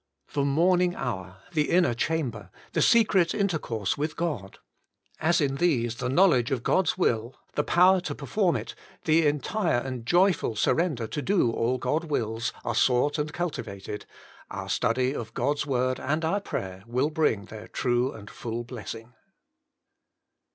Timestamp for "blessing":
18.63-19.13